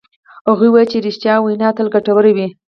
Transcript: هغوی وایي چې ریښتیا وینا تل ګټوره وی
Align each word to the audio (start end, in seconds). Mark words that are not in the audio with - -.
هغوی 0.49 0.69
وایي 0.71 0.87
چې 0.91 1.03
ریښتیا 1.05 1.35
وینا 1.39 1.69
تل 1.77 1.87
ګټوره 1.95 2.31
وی 2.35 2.47